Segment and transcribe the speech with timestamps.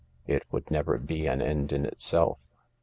[0.25, 2.39] It would neverfe an end in itself.